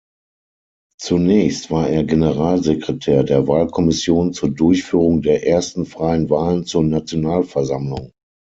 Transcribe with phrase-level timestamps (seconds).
[0.97, 8.11] Zunächst war er Generalsekretär der Wahlkommission zur Durchführung der ersten freien Wahlen zur Nationalversammlung.